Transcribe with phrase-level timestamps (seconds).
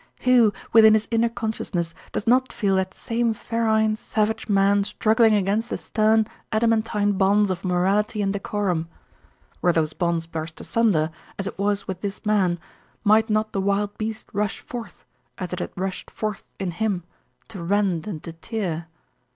[0.21, 5.69] Who, within his inner consciousness, does not feel that same ferine, savage man struggling against
[5.69, 8.89] the stern, adamantine bonds of morality and decorum?
[9.61, 12.59] Were those bonds burst asunder, as it was with this man,
[13.03, 15.05] might not the wild beast rush forth,
[15.37, 17.03] as it had rushed forth in him,
[17.49, 18.87] to rend and to tear?